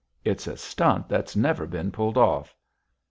It's 0.25 0.47
a 0.47 0.57
stunt 0.57 1.09
that's 1.09 1.35
never 1.35 1.67
been 1.67 1.91
pulled 1.91 2.17
off." 2.17 2.55